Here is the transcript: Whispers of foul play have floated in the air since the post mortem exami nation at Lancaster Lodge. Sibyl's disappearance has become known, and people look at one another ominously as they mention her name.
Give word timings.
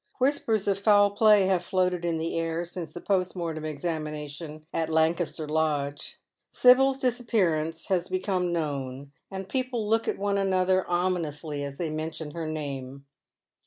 Whispers 0.17 0.67
of 0.67 0.79
foul 0.79 1.11
play 1.11 1.45
have 1.45 1.63
floated 1.63 2.03
in 2.03 2.17
the 2.17 2.35
air 2.35 2.65
since 2.65 2.91
the 2.91 3.01
post 3.01 3.35
mortem 3.35 3.63
exami 3.63 4.11
nation 4.11 4.65
at 4.73 4.89
Lancaster 4.89 5.47
Lodge. 5.47 6.17
Sibyl's 6.49 6.97
disappearance 6.97 7.85
has 7.85 8.09
become 8.09 8.51
known, 8.51 9.11
and 9.29 9.47
people 9.47 9.87
look 9.87 10.07
at 10.07 10.17
one 10.17 10.39
another 10.39 10.89
ominously 10.89 11.63
as 11.63 11.77
they 11.77 11.91
mention 11.91 12.31
her 12.31 12.47
name. 12.47 13.05